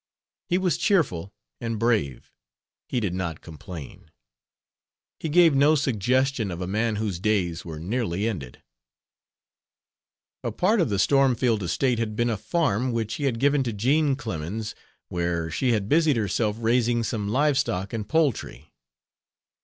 [0.49, 2.33] He was cheerful and brave.
[2.89, 4.09] He did not complain.
[5.19, 8.63] He gave no suggestion of a man whose days were nearly ended.
[10.43, 13.71] A part of the Stormfield estate had been a farm, which he had given to
[13.73, 14.73] Jean Clemens,
[15.09, 18.73] where she had busied herself raising some live stock and poultry.